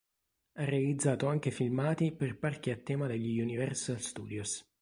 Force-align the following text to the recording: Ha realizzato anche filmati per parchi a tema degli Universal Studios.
Ha 0.55 0.65
realizzato 0.65 1.27
anche 1.27 1.51
filmati 1.51 2.11
per 2.11 2.39
parchi 2.39 2.71
a 2.71 2.75
tema 2.75 3.05
degli 3.05 3.39
Universal 3.39 3.99
Studios. 4.01 4.67